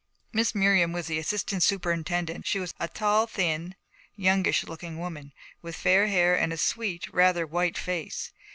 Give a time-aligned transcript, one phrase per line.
[0.33, 2.47] Miss Miriam was the assistant superintendent.
[2.47, 3.75] She was a tall, thin,
[4.15, 5.31] youngish looking woman,
[5.61, 8.31] with fair hair and a sweet, rather white face.